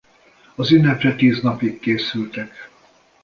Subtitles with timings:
[0.55, 2.69] Az ünnepre tíz napig készültek.